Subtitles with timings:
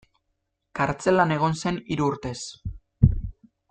[0.79, 2.37] Kartzelan egon zen hiru urtez.